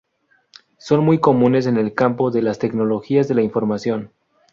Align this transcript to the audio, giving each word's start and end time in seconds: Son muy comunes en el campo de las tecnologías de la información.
Son 0.79 1.05
muy 1.05 1.19
comunes 1.19 1.67
en 1.67 1.77
el 1.77 1.93
campo 1.93 2.31
de 2.31 2.41
las 2.41 2.57
tecnologías 2.57 3.27
de 3.27 3.35
la 3.35 3.43
información. 3.43 4.11